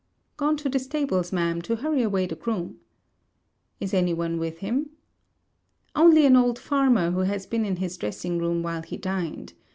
[0.35, 2.79] 'Gone to the stables, Ma'am, to hurry away the groom.'
[3.79, 4.89] 'Is any one with him?'
[5.95, 9.53] 'Only an old farmer, who has been in his dressing room while he dined.